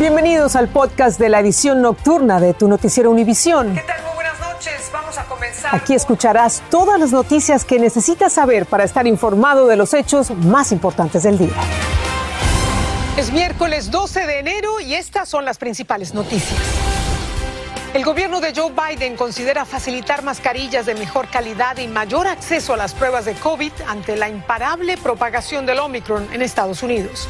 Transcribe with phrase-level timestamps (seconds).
[0.00, 3.74] Bienvenidos al podcast de la edición nocturna de tu noticiero Univisión.
[3.74, 4.02] ¿Qué tal?
[4.02, 4.90] Muy buenas noches.
[4.90, 5.74] Vamos a comenzar.
[5.74, 10.72] Aquí escucharás todas las noticias que necesitas saber para estar informado de los hechos más
[10.72, 11.52] importantes del día.
[13.18, 16.58] Es miércoles 12 de enero y estas son las principales noticias.
[17.92, 22.78] El gobierno de Joe Biden considera facilitar mascarillas de mejor calidad y mayor acceso a
[22.78, 27.28] las pruebas de COVID ante la imparable propagación del Omicron en Estados Unidos.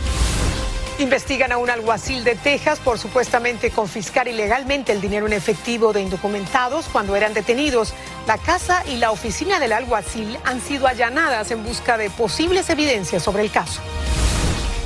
[1.00, 6.02] Investigan a un alguacil de Texas por supuestamente confiscar ilegalmente el dinero en efectivo de
[6.02, 7.94] indocumentados cuando eran detenidos.
[8.26, 13.22] La casa y la oficina del alguacil han sido allanadas en busca de posibles evidencias
[13.22, 13.80] sobre el caso.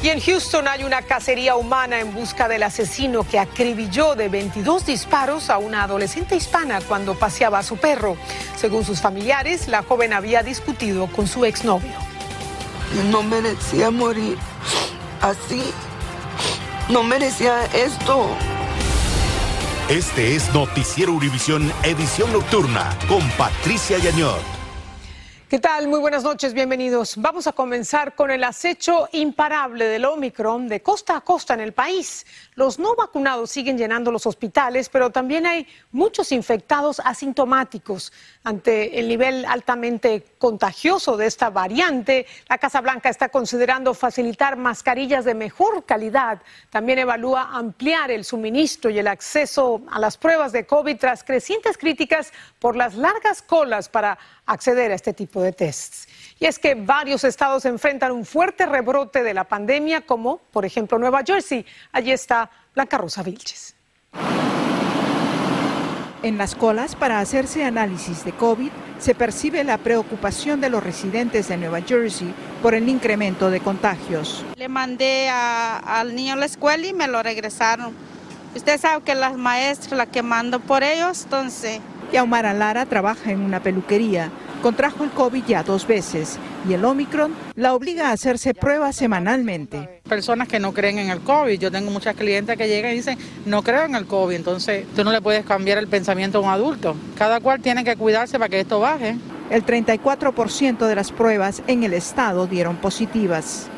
[0.05, 4.87] Y en Houston hay una cacería humana en busca del asesino que acribilló de 22
[4.87, 8.17] disparos a una adolescente hispana cuando paseaba a su perro.
[8.57, 11.91] Según sus familiares, la joven había discutido con su exnovio.
[13.11, 14.39] No merecía morir
[15.21, 15.61] así
[16.89, 18.29] no merecía esto.
[19.89, 24.54] Este es Noticiero Univisión Edición Nocturna con Patricia Yañor.
[25.47, 25.89] ¿Qué tal?
[25.89, 27.17] Muy buenas noches, bienvenidos.
[27.19, 31.75] Vamos a comenzar con el acecho imparable del Omicron de costa a costa en el
[31.75, 32.25] país.
[32.55, 38.11] Los no vacunados siguen llenando los hospitales, pero también hay muchos infectados asintomáticos.
[38.43, 45.27] Ante el nivel altamente contagioso de esta variante, la Casa Blanca está considerando facilitar mascarillas
[45.27, 46.41] de mejor calidad.
[46.71, 51.77] También evalúa ampliar el suministro y el acceso a las pruebas de COVID tras crecientes
[51.77, 56.09] críticas por las largas colas para acceder a este tipo de tests.
[56.39, 60.99] Y es que varios estados enfrentan un fuerte rebrote de la pandemia, como por ejemplo
[60.99, 61.65] Nueva Jersey.
[61.93, 63.75] Allí está Blanca Rosa Vilches.
[66.23, 71.49] En las colas para hacerse análisis de COVID se percibe la preocupación de los residentes
[71.49, 74.43] de Nueva Jersey por el incremento de contagios.
[74.57, 77.93] Le mandé al niño a la escuela y me lo regresaron.
[78.57, 81.81] Usted sabe que las maestras la que mando por ellos, entonces...
[82.11, 84.31] Yaumara Lara trabaja en una peluquería
[84.65, 90.01] contrajo el COVID ya dos veces y el Omicron la obliga a hacerse pruebas semanalmente.
[90.09, 93.19] Personas que no creen en el COVID, yo tengo muchas clientes que llegan y dicen,
[93.45, 96.49] no creo en el COVID, entonces tú no le puedes cambiar el pensamiento a un
[96.49, 96.97] adulto.
[97.15, 99.17] Cada cual tiene que cuidarse para que esto baje.
[99.51, 103.71] El 34% de las pruebas en el estado dieron positivas.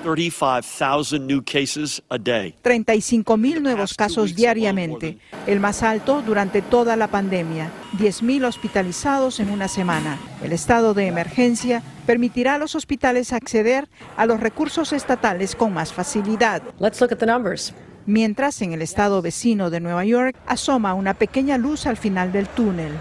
[2.62, 7.72] 35 mil nuevos casos diariamente, el más alto durante toda la pandemia.
[7.98, 10.18] 10 mil hospitalizados en una semana.
[10.42, 15.92] El estado de emergencia permitirá a los hospitales acceder a los recursos estatales con más
[15.92, 16.62] facilidad.
[16.78, 17.74] Let's look at the numbers
[18.06, 22.46] mientras en el estado vecino de Nueva York asoma una pequeña luz al final del
[22.48, 22.92] túnel.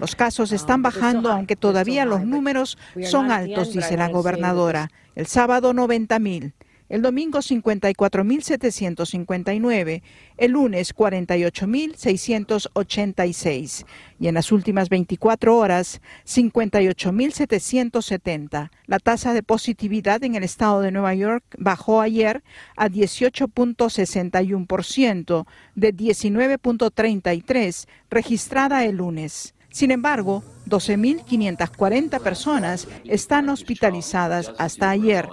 [0.00, 4.90] Los casos están bajando, aunque todavía los números son altos, dice la gobernadora.
[5.14, 6.54] El sábado 90 mil
[6.92, 10.02] el domingo 54.759,
[10.36, 13.86] el lunes 48.686
[14.20, 18.68] y en las últimas 24 horas 58.770.
[18.84, 22.42] La tasa de positividad en el estado de Nueva York bajó ayer
[22.76, 29.54] a 18.61% de 19.33 registrada el lunes.
[29.72, 35.28] Sin embargo, 12.540 personas están hospitalizadas hasta ayer,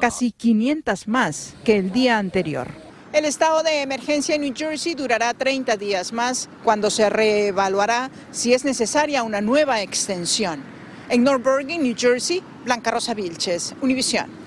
[0.00, 2.68] casi 500 más que el día anterior.
[3.12, 8.52] El estado de emergencia en New Jersey durará 30 días más, cuando se reevaluará si
[8.52, 10.60] es necesaria una nueva extensión.
[11.08, 14.43] En North Bergen, New Jersey, Blanca Rosa Vilches, Univisión.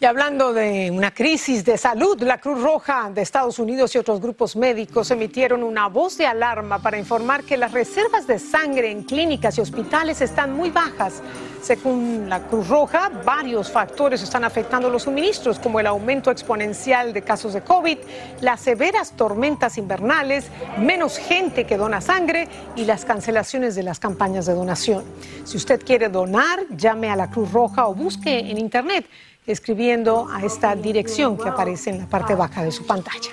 [0.00, 4.20] Y hablando de una crisis de salud, la Cruz Roja de Estados Unidos y otros
[4.20, 9.02] grupos médicos emitieron una voz de alarma para informar que las reservas de sangre en
[9.02, 11.20] clínicas y hospitales están muy bajas.
[11.62, 17.22] Según la Cruz Roja, varios factores están afectando los suministros, como el aumento exponencial de
[17.22, 17.98] casos de COVID,
[18.40, 20.46] las severas tormentas invernales,
[20.78, 25.02] menos gente que dona sangre y las cancelaciones de las campañas de donación.
[25.42, 29.04] Si usted quiere donar, llame a la Cruz Roja o busque en Internet
[29.48, 33.30] escribiendo a esta dirección que aparece en la parte baja de su pantalla.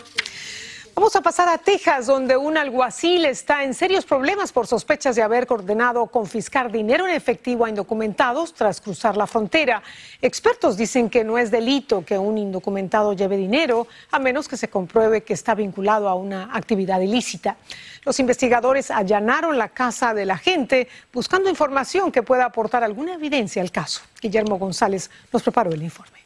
[0.95, 5.24] Vamos a pasar a Texas, donde un alguacil está en serios problemas por sospechas de
[5.24, 9.83] haber ordenado confiscar dinero en efectivo a indocumentados tras cruzar la frontera.
[10.21, 14.69] Expertos dicen que no es delito que un indocumentado lleve dinero, a menos que se
[14.69, 17.57] compruebe que está vinculado a una actividad ilícita.
[18.06, 23.62] Los investigadores allanaron la casa de la gente buscando información que pueda aportar alguna evidencia
[23.62, 24.00] al caso.
[24.21, 26.25] Guillermo González nos preparó el informe.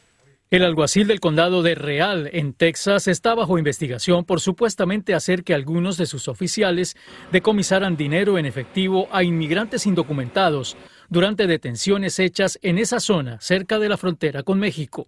[0.50, 5.54] El alguacil del condado de Real, en Texas, está bajo investigación por supuestamente hacer que
[5.54, 6.96] algunos de sus oficiales
[7.30, 10.76] decomisaran dinero en efectivo a inmigrantes indocumentados
[11.08, 15.06] durante detenciones hechas en esa zona cerca de la frontera con México.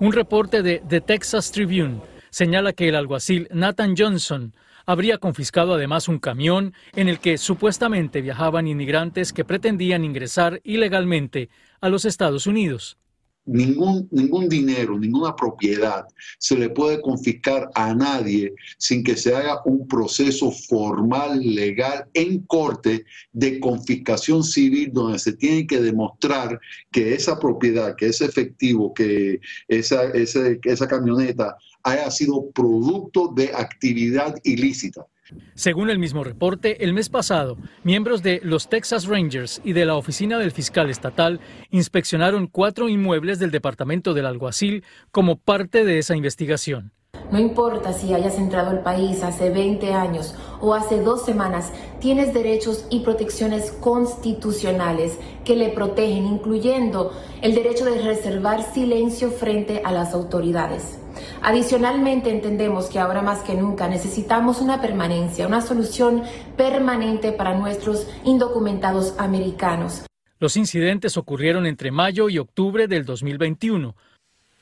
[0.00, 2.00] Un reporte de The Texas Tribune
[2.30, 4.54] señala que el alguacil Nathan Johnson
[4.86, 11.48] habría confiscado además un camión en el que supuestamente viajaban inmigrantes que pretendían ingresar ilegalmente
[11.80, 12.98] a los Estados Unidos.
[13.48, 16.06] Ningún, ningún dinero, ninguna propiedad
[16.38, 22.40] se le puede confiscar a nadie sin que se haga un proceso formal, legal, en
[22.40, 26.60] corte de confiscación civil donde se tiene que demostrar
[26.92, 34.36] que esa propiedad, que ese efectivo, que esa, esa camioneta haya sido producto de actividad
[34.44, 35.06] ilícita.
[35.54, 39.96] Según el mismo reporte, el mes pasado, miembros de los Texas Rangers y de la
[39.96, 41.40] Oficina del Fiscal Estatal
[41.70, 46.92] inspeccionaron cuatro inmuebles del Departamento del Alguacil como parte de esa investigación.
[47.30, 52.32] No importa si hayas entrado al país hace 20 años o hace dos semanas, tienes
[52.32, 59.92] derechos y protecciones constitucionales que le protegen, incluyendo el derecho de reservar silencio frente a
[59.92, 60.97] las autoridades.
[61.42, 66.22] Adicionalmente, entendemos que ahora más que nunca necesitamos una permanencia, una solución
[66.56, 70.04] permanente para nuestros indocumentados americanos.
[70.40, 73.94] Los incidentes ocurrieron entre mayo y octubre del 2021.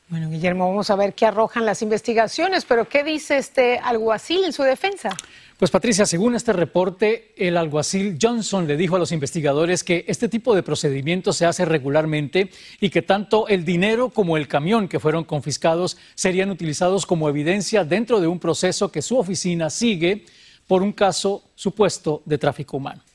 [0.08, 4.52] Bueno, Guillermo, vamos a ver qué arrojan las investigaciones, pero ¿qué dice este alguacil en
[4.52, 5.10] su defensa?
[5.58, 10.28] Pues Patricia, según este reporte, el alguacil Johnson le dijo a los investigadores que este
[10.28, 15.00] tipo de procedimiento se hace regularmente y que tanto el dinero como el camión que
[15.00, 20.26] fueron confiscados serían utilizados como evidencia dentro de un proceso que su oficina sigue
[20.66, 23.05] por un caso supuesto de tráfico humano.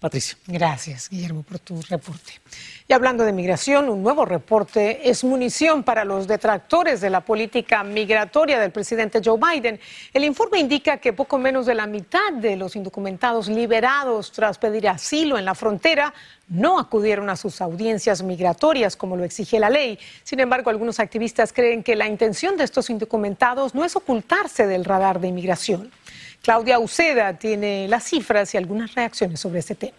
[0.00, 0.38] Patricia.
[0.46, 2.40] Gracias, Guillermo, por tu reporte.
[2.88, 7.84] Y hablando de migración, un nuevo reporte es munición para los detractores de la política
[7.84, 9.78] migratoria del presidente Joe Biden.
[10.14, 14.88] El informe indica que poco menos de la mitad de los indocumentados liberados tras pedir
[14.88, 16.14] asilo en la frontera
[16.48, 19.98] no acudieron a sus audiencias migratorias como lo exige la ley.
[20.24, 24.86] Sin embargo, algunos activistas creen que la intención de estos indocumentados no es ocultarse del
[24.86, 25.92] radar de inmigración.
[26.42, 29.98] Claudia Uceda tiene las cifras y algunas reacciones sobre este tema.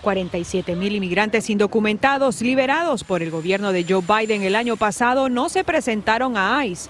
[0.00, 5.50] 47 mil inmigrantes indocumentados liberados por el gobierno de Joe Biden el año pasado no
[5.50, 6.88] se presentaron a ICE,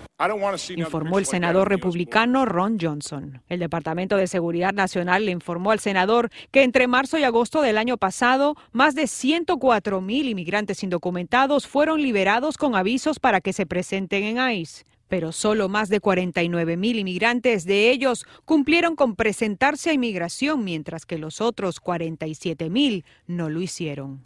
[0.76, 3.42] informó el senador republicano Ron Johnson.
[3.48, 7.78] El Departamento de Seguridad Nacional le informó al senador que entre marzo y agosto del
[7.78, 13.66] año pasado, más de 104 mil inmigrantes indocumentados fueron liberados con avisos para que se
[13.66, 19.90] presenten en ICE pero solo más de 49 mil inmigrantes de ellos cumplieron con presentarse
[19.90, 24.20] a inmigración, mientras que los otros 47 mil no lo hicieron.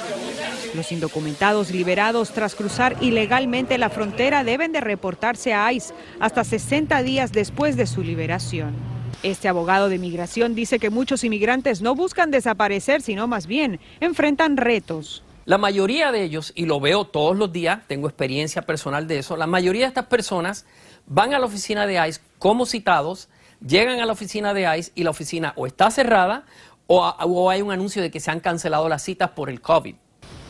[0.75, 7.03] Los indocumentados liberados tras cruzar ilegalmente la frontera deben de reportarse a ICE hasta 60
[7.03, 8.75] días después de su liberación.
[9.23, 14.57] Este abogado de migración dice que muchos inmigrantes no buscan desaparecer, sino más bien enfrentan
[14.57, 15.23] retos.
[15.45, 19.37] La mayoría de ellos, y lo veo todos los días, tengo experiencia personal de eso,
[19.37, 20.67] la mayoría de estas personas
[21.07, 23.29] van a la oficina de ICE como citados,
[23.61, 26.45] llegan a la oficina de ICE y la oficina o está cerrada
[26.87, 29.95] o, hay un anuncio de que se han cancelado las citas por el COVID.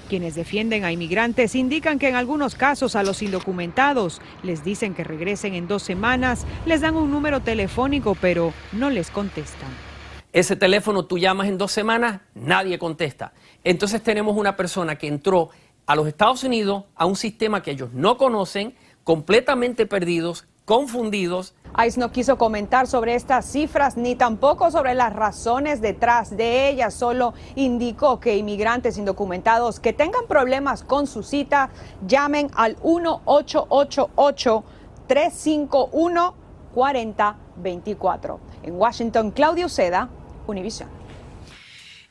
[0.08, 5.04] Quienes defienden a inmigrantes indican que en algunos casos a los indocumentados les dicen que
[5.04, 9.91] regresen en dos semanas, les dan un número telefónico, pero no les contestan.
[10.32, 13.32] Ese teléfono tú llamas en dos semanas, nadie contesta.
[13.64, 15.50] Entonces tenemos una persona que entró
[15.84, 18.74] a los Estados Unidos a un sistema que ellos no conocen,
[19.04, 21.54] completamente perdidos, confundidos.
[21.86, 26.94] ICE no quiso comentar sobre estas cifras ni tampoco sobre las razones detrás de ellas,
[26.94, 31.68] solo indicó que inmigrantes indocumentados que tengan problemas con su cita
[32.06, 34.64] llamen al 1888
[35.08, 36.34] 351
[36.72, 38.40] 4024.
[38.62, 40.08] En Washington, Claudio Seda,
[40.46, 40.88] Univision.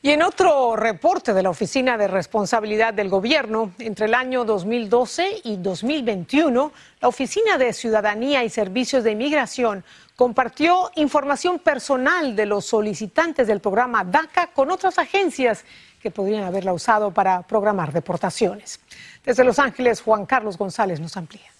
[0.04, 5.42] Y en otro reporte de la Oficina de Responsabilidad del Gobierno, entre el año 2012
[5.44, 9.84] y 2021, la Oficina de Ciudadanía y Servicios de Inmigración
[10.16, 15.64] compartió información personal de los solicitantes del programa DACA con otras agencias
[16.00, 18.80] que podrían haberla usado para programar deportaciones.
[19.24, 21.51] Desde Los Ángeles, Juan Carlos González nos amplía.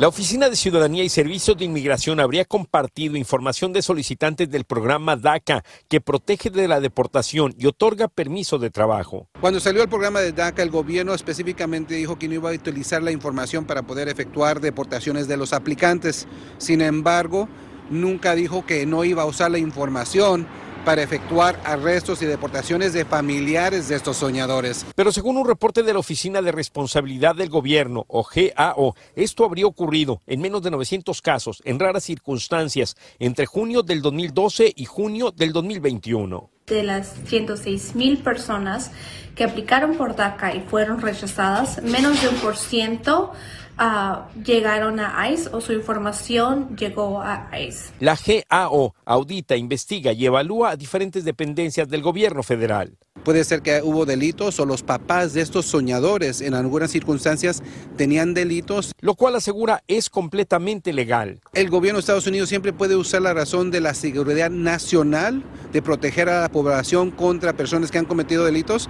[0.00, 5.14] La Oficina de Ciudadanía y Servicios de Inmigración habría compartido información de solicitantes del programa
[5.14, 9.28] DACA, que protege de la deportación y otorga permiso de trabajo.
[9.42, 13.02] Cuando salió el programa de DACA, el gobierno específicamente dijo que no iba a utilizar
[13.02, 16.26] la información para poder efectuar deportaciones de los aplicantes.
[16.56, 17.46] Sin embargo,
[17.90, 20.46] nunca dijo que no iba a usar la información
[20.84, 24.86] para efectuar arrestos y deportaciones de familiares de estos soñadores.
[24.94, 29.66] Pero según un reporte de la Oficina de Responsabilidad del Gobierno, o GAO, esto habría
[29.66, 35.30] ocurrido en menos de 900 casos, en raras circunstancias, entre junio del 2012 y junio
[35.30, 38.92] del 2021 de las 106 mil personas
[39.34, 43.32] que aplicaron por DACA y fueron rechazadas, menos de un por ciento
[43.78, 47.92] uh, llegaron a ICE o su información llegó a ICE.
[48.00, 52.96] La GAO audita, investiga y evalúa a diferentes dependencias del gobierno federal.
[53.24, 57.62] Puede ser que hubo delitos o los papás de estos soñadores en algunas circunstancias
[57.96, 58.92] tenían delitos.
[59.00, 61.40] Lo cual asegura es completamente legal.
[61.52, 65.82] El gobierno de Estados Unidos siempre puede usar la razón de la seguridad nacional de
[65.82, 68.88] proteger a la población contra personas que han cometido delitos.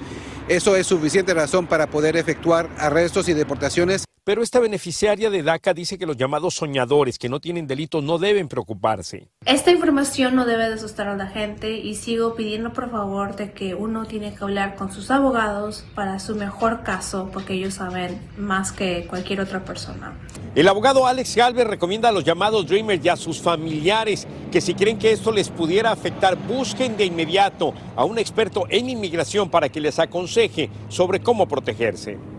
[0.49, 4.05] Eso es suficiente razón para poder efectuar arrestos y deportaciones.
[4.31, 8.17] Pero esta beneficiaria de DACA dice que los llamados soñadores que no tienen delito no
[8.17, 9.27] deben preocuparse.
[9.45, 13.51] Esta información no debe de asustar a la gente y sigo pidiendo por favor de
[13.51, 18.21] que uno tiene que hablar con sus abogados para su mejor caso porque ellos saben
[18.39, 20.17] más que cualquier otra persona.
[20.55, 24.75] El abogado Alex Galvez recomienda a los llamados Dreamers y a sus familiares que si
[24.75, 29.69] creen que esto les pudiera afectar, busquen de inmediato a un experto en inmigración para
[29.69, 32.30] que les aconseje sobre cómo protegerse.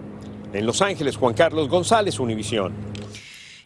[0.53, 2.73] En Los Ángeles, Juan Carlos González, Univisión.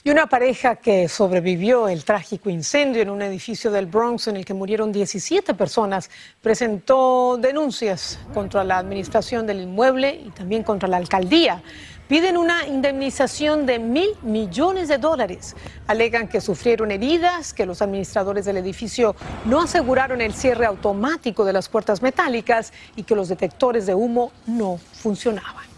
[0.03, 4.45] Y una pareja que sobrevivió el trágico incendio en un edificio del Bronx en el
[4.45, 6.11] que murieron 17 personas
[6.43, 11.63] presentó denuncias contra la administración del inmueble y también contra la alcaldía.
[12.07, 15.55] Piden una indemnización de mil millones de dólares.
[15.87, 19.15] Alegan que sufrieron heridas, que los administradores del edificio
[19.45, 24.31] no aseguraron el cierre automático de las puertas metálicas y que los detectores de humo
[24.45, 25.74] no funcionaban.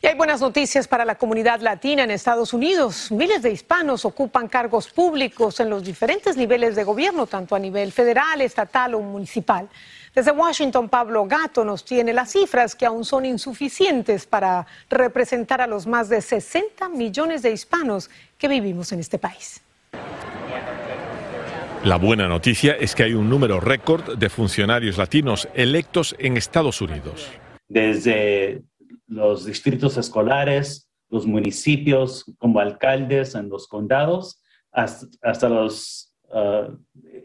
[0.00, 3.10] Y hay buenas noticias para la comunidad latina en Estados Unidos.
[3.10, 7.90] Miles de hispanos ocupan cargos públicos en los diferentes niveles de gobierno, tanto a nivel
[7.90, 9.68] federal, estatal o municipal.
[10.14, 15.66] Desde Washington, Pablo Gato nos tiene las cifras que aún son insuficientes para representar a
[15.66, 19.60] los más de 60 millones de hispanos que vivimos en este país.
[21.82, 26.80] La buena noticia es que hay un número récord de funcionarios latinos electos en Estados
[26.80, 27.28] Unidos.
[27.68, 28.62] Desde
[29.08, 36.76] los distritos escolares, los municipios como alcaldes en los condados, hasta, los, uh,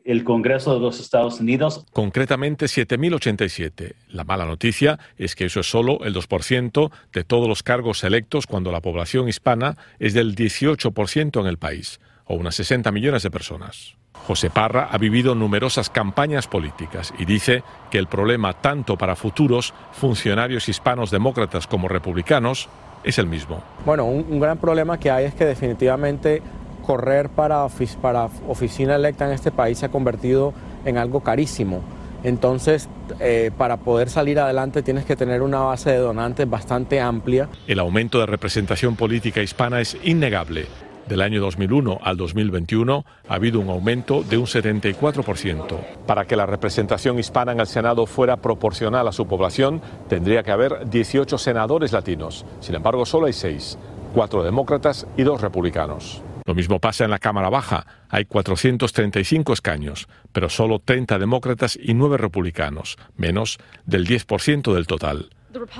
[0.05, 1.85] el Congreso de los Estados Unidos.
[1.91, 3.93] Concretamente 7.087.
[4.07, 8.47] La mala noticia es que eso es solo el 2% de todos los cargos electos
[8.47, 13.31] cuando la población hispana es del 18% en el país, o unas 60 millones de
[13.31, 13.97] personas.
[14.27, 19.73] José Parra ha vivido numerosas campañas políticas y dice que el problema tanto para futuros
[19.91, 22.69] funcionarios hispanos demócratas como republicanos
[23.03, 23.61] es el mismo.
[23.85, 26.41] Bueno, un, gran problema que hay es que definitivamente
[26.85, 27.67] correr para,
[28.01, 30.53] para oficina electa en este país se ha convertido
[30.85, 31.81] en algo carísimo.
[32.23, 32.87] Entonces,
[33.19, 37.49] eh, para poder salir adelante tienes que tener una base de donantes bastante amplia.
[37.67, 40.67] El aumento de representación política hispana es innegable
[41.07, 45.79] del año 2001 al 2021 ha habido un aumento de un 74%.
[46.05, 50.51] Para que la representación hispana en el Senado fuera proporcional a su población, tendría que
[50.51, 52.45] haber 18 senadores latinos.
[52.59, 53.77] Sin embargo, solo hay 6,
[54.13, 56.21] 4 demócratas y 2 republicanos.
[56.45, 57.85] Lo mismo pasa en la Cámara Baja.
[58.09, 65.29] Hay 435 escaños, pero solo 30 demócratas y 9 republicanos, menos del 10% del total.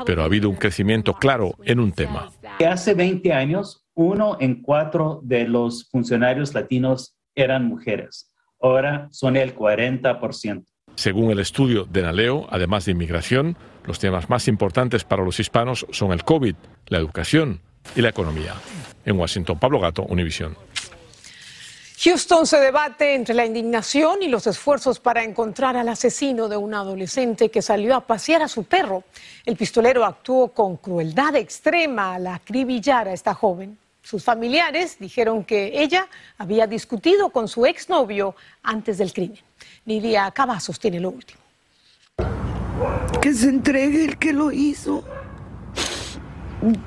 [0.06, 2.30] Pero ha habido un crecimiento claro en un tema.
[2.66, 8.32] Hace 20 años uno en cuatro de los funcionarios latinos eran mujeres.
[8.62, 10.66] Ahora son el 40%.
[10.96, 15.86] Según el estudio de Naleo, además de inmigración, los temas más importantes para los hispanos
[15.92, 16.56] son el COVID,
[16.88, 17.62] la educación
[17.96, 18.54] y la economía.
[19.06, 20.56] En Washington, Pablo Gato, Univisión.
[22.04, 26.74] Houston se debate entre la indignación y los esfuerzos para encontrar al asesino de un
[26.74, 29.04] adolescente que salió a pasear a su perro.
[29.46, 33.78] El pistolero actuó con crueldad extrema al acribillar a esta joven.
[34.04, 39.40] Sus familiares dijeron que ella había discutido con su exnovio antes del crimen.
[39.86, 41.40] Lidia Cavazos tiene lo último.
[43.22, 45.06] Que se entregue el que lo hizo.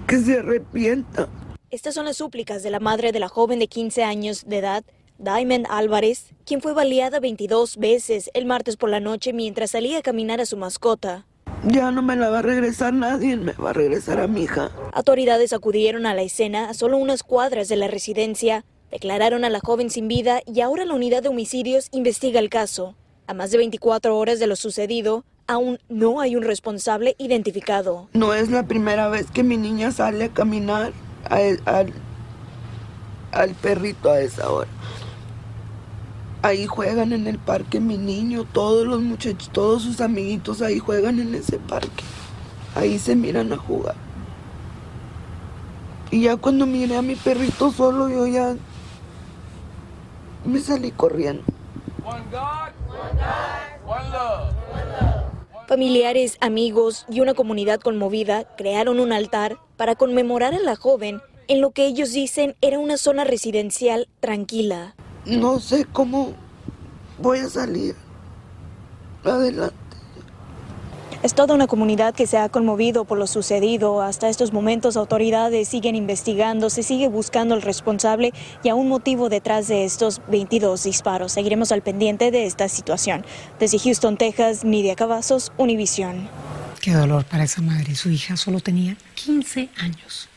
[0.07, 1.29] Que se arrepienta.
[1.71, 4.85] Estas son las súplicas de la madre de la joven de 15 años de edad,
[5.19, 10.03] Diamond Álvarez, quien fue baleada 22 veces el martes por la noche mientras salía a
[10.03, 11.25] caminar a su mascota.
[11.65, 14.71] Ya no me la va a regresar nadie, me va a regresar a mi hija.
[14.93, 19.61] Autoridades acudieron a la escena a solo unas cuadras de la residencia, declararon a la
[19.61, 22.95] joven sin vida y ahora la unidad de homicidios investiga el caso.
[23.27, 28.09] A más de 24 horas de lo sucedido, aún no hay un responsable identificado.
[28.13, 30.93] No es la primera vez que mi niña sale a caminar
[31.29, 31.61] al,
[33.33, 34.69] al perrito a esa hora.
[36.47, 41.19] Ahí juegan en el parque mi niño, todos los muchachos, todos sus amiguitos ahí juegan
[41.19, 42.05] en ese parque.
[42.77, 43.97] Ahí se miran a jugar.
[46.13, 48.55] Y ya cuando miré a mi perrito solo, yo ya
[50.45, 51.43] me salí corriendo.
[55.67, 61.61] Familiares, amigos y una comunidad conmovida crearon un altar para conmemorar a la joven en
[61.61, 64.95] lo que ellos dicen era una zona residencial tranquila.
[65.27, 66.33] No sé cómo
[67.19, 67.97] voy a salir
[69.25, 69.75] adelante.
[71.23, 74.01] Es toda una comunidad que se ha conmovido por lo sucedido.
[74.01, 79.29] Hasta estos momentos autoridades siguen investigando, se sigue buscando el responsable y a un motivo
[79.29, 81.33] detrás de estos 22 disparos.
[81.33, 83.25] Seguiremos al pendiente de esta situación.
[83.59, 86.29] Desde Houston, Texas, Nidia Cavazos, Univisión.
[86.81, 87.97] Qué dolor para esa madre.
[87.97, 90.29] Su hija solo tenía 15 años.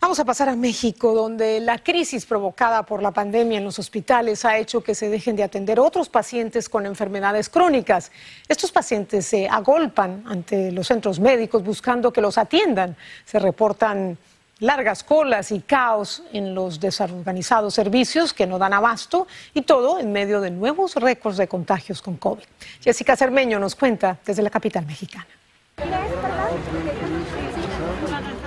[0.00, 4.44] Vamos a pasar a México, donde la crisis provocada por la pandemia en los hospitales
[4.44, 8.12] ha hecho que se dejen de atender otros pacientes con enfermedades crónicas.
[8.46, 12.96] Estos pacientes se agolpan ante los centros médicos buscando que los atiendan.
[13.24, 14.16] Se reportan
[14.60, 20.12] largas colas y caos en los desorganizados servicios que no dan abasto y todo en
[20.12, 22.44] medio de nuevos récords de contagios con COVID.
[22.80, 25.26] Jessica Cermeño nos cuenta desde la capital mexicana.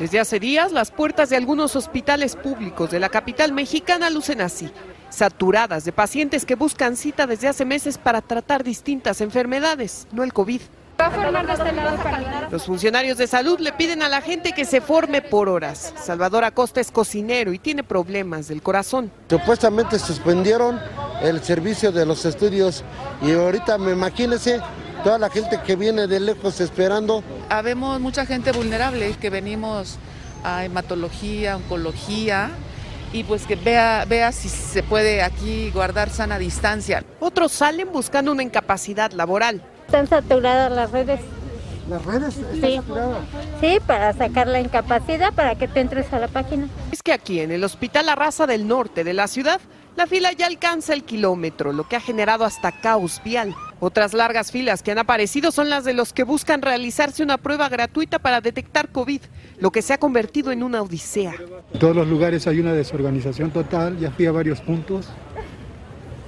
[0.01, 4.71] Desde hace días, las puertas de algunos hospitales públicos de la capital mexicana lucen así,
[5.09, 10.33] saturadas de pacientes que buscan cita desde hace meses para tratar distintas enfermedades, no el
[10.33, 10.59] COVID.
[12.49, 15.93] Los funcionarios de salud le piden a la gente que se forme por horas.
[16.03, 19.11] Salvador Acosta es cocinero y tiene problemas del corazón.
[19.29, 20.79] Supuestamente suspendieron
[21.21, 22.83] el servicio de los estudios
[23.21, 24.61] y ahorita me imagínese
[25.03, 27.23] toda la gente que viene de lejos esperando.
[27.49, 29.97] Habemos mucha gente vulnerable que venimos
[30.43, 32.49] a hematología, oncología
[33.13, 37.03] y pues que vea, vea si se puede aquí guardar sana distancia.
[37.19, 39.61] Otros salen buscando una incapacidad laboral.
[39.85, 41.19] Están saturadas las redes.
[41.89, 42.75] ¿Las redes están Sí.
[42.77, 43.17] saturadas?
[43.59, 46.67] Sí, para sacar la incapacidad para que te entres a la página.
[46.91, 49.59] Es que aquí en el Hospital La Raza del Norte de la ciudad,
[49.95, 53.55] la fila ya alcanza el kilómetro, lo que ha generado hasta caos vial.
[53.79, 57.67] Otras largas filas que han aparecido son las de los que buscan realizarse una prueba
[57.67, 59.21] gratuita para detectar COVID,
[59.59, 61.33] lo que se ha convertido en una odisea.
[61.73, 65.07] En todos los lugares hay una desorganización total, ya fui a varios puntos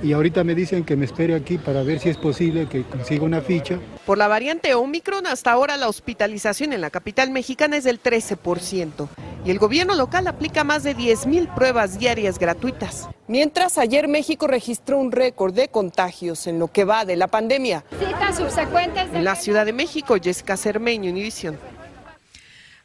[0.04, 3.24] y ahorita me dicen que me espere aquí para ver si es posible que consiga
[3.24, 3.80] una ficha.
[4.06, 9.08] Por la variante Omicron, hasta ahora la hospitalización en la capital mexicana es del 13%
[9.46, 13.08] y el gobierno local aplica más de 10.000 pruebas diarias gratuitas.
[13.28, 17.86] Mientras ayer México registró un récord de contagios en lo que va de la pandemia.
[17.98, 19.08] Citas subsecuentes.
[19.14, 21.58] En la Ciudad de México, Jessica Cermeño, Univisión.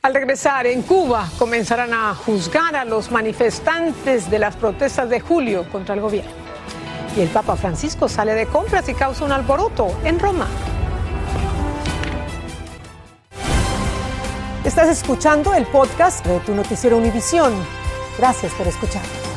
[0.02, 5.68] Al regresar en Cuba, comenzarán a juzgar a los manifestantes de las protestas de julio
[5.70, 6.47] contra el gobierno.
[7.16, 10.46] Y el Papa Francisco sale de compras y causa un alboroto en Roma.
[14.64, 17.52] Estás escuchando el podcast de tu noticiero Univisión.
[18.18, 19.27] Gracias por escuchar.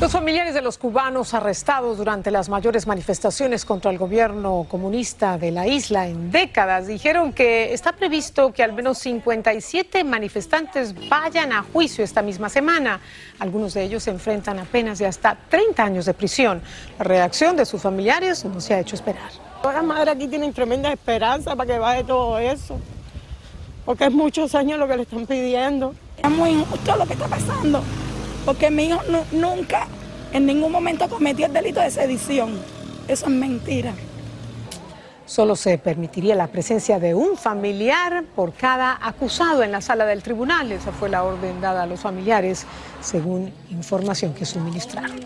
[0.00, 5.50] Los familiares de los cubanos arrestados durante las mayores manifestaciones contra el gobierno comunista de
[5.50, 11.64] la isla en décadas dijeron que está previsto que al menos 57 manifestantes vayan a
[11.64, 13.00] juicio esta misma semana.
[13.40, 16.62] Algunos de ellos se enfrentan a penas de hasta 30 años de prisión.
[16.96, 19.30] La reacción de sus familiares no se ha hecho esperar.
[19.62, 22.78] Todas las madres aquí tienen tremenda esperanza para que baje todo eso,
[23.84, 25.92] porque es muchos años lo que le están pidiendo.
[26.22, 27.82] Es muy injusto lo que está pasando,
[28.48, 29.86] porque mi hijo nu- nunca,
[30.32, 32.58] en ningún momento cometió el delito de sedición.
[33.06, 33.92] Eso es mentira.
[35.26, 40.22] Solo se permitiría la presencia de un familiar por cada acusado en la sala del
[40.22, 40.72] tribunal.
[40.72, 42.64] Esa fue la orden dada a los familiares,
[43.02, 45.20] según información que suministraron.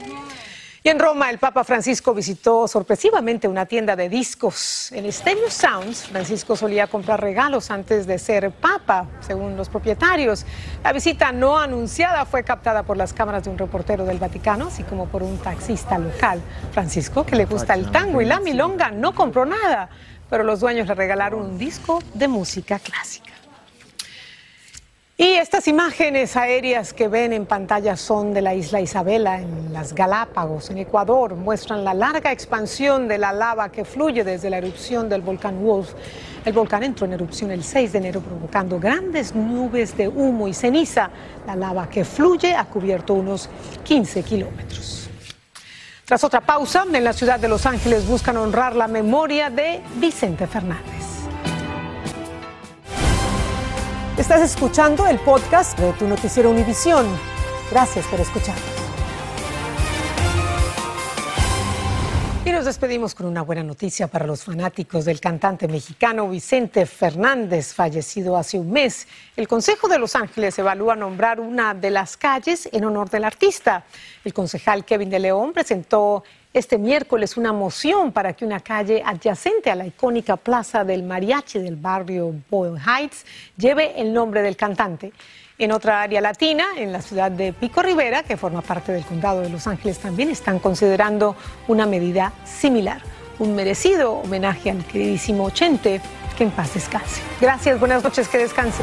[0.85, 4.91] Y en Roma, el Papa Francisco visitó sorpresivamente una tienda de discos.
[4.91, 10.45] En Stereo Sounds, Francisco solía comprar regalos antes de ser Papa, según los propietarios.
[10.83, 14.83] La visita no anunciada fue captada por las cámaras de un reportero del Vaticano, así
[14.83, 16.43] como por un taxista local.
[16.73, 19.89] Francisco, que le gusta el tango y la milonga, no compró nada,
[20.29, 23.42] pero los dueños le regalaron un disco de música clásica.
[25.23, 29.95] Y estas imágenes aéreas que ven en pantalla son de la isla Isabela, en las
[29.95, 31.37] Galápagos, en Ecuador.
[31.37, 35.93] Muestran la larga expansión de la lava que fluye desde la erupción del volcán Wolf.
[36.45, 40.55] El volcán entró en erupción el 6 de enero, provocando grandes nubes de humo y
[40.55, 41.09] ceniza.
[41.47, 43.49] La lava que fluye ha cubierto unos
[43.85, 45.09] 15 kilómetros.
[46.05, 50.49] Tras otra pausa, en la ciudad de Los Ángeles buscan honrar la memoria de Vicente
[50.49, 51.02] Fernández.
[54.23, 57.05] Estás escuchando el podcast de tu noticiero Univisión.
[57.73, 58.63] Gracias por escucharnos.
[62.45, 67.75] Y nos despedimos con una buena noticia para los fanáticos del cantante mexicano Vicente Fernández,
[67.75, 69.09] fallecido hace un mes.
[69.37, 73.85] El Consejo de Los Ángeles evalúa nombrar una de las calles en honor del artista.
[74.25, 76.23] El concejal Kevin de León presentó
[76.55, 81.59] este miércoles una moción para que una calle adyacente a la icónica Plaza del Mariachi
[81.59, 83.25] del barrio Boyle Heights
[83.57, 85.13] lleve el nombre del cantante.
[85.59, 89.41] En otra área latina, en la ciudad de Pico Rivera, que forma parte del condado
[89.43, 91.37] de Los Ángeles, también están considerando
[91.69, 93.01] una medida similar.
[93.39, 96.01] Un merecido homenaje al queridísimo Chente,
[96.37, 97.23] que en paz descanse.
[97.41, 98.83] Gracias, buenas noches, que descanse.